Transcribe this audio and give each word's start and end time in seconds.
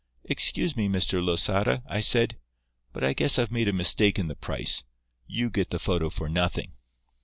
'Excuse 0.23 0.75
me, 0.75 0.89
Mr. 0.89 1.23
Losada,' 1.23 1.83
I 1.85 2.01
said, 2.01 2.39
'but 2.91 3.03
I 3.03 3.13
guess 3.13 3.37
I've 3.37 3.51
made 3.51 3.67
a 3.67 3.71
mistake 3.71 4.17
in 4.17 4.29
the 4.29 4.35
price. 4.35 4.83
You 5.27 5.51
get 5.51 5.69
the 5.69 5.77
photo 5.77 6.09
for 6.09 6.27
nothing. 6.27 6.71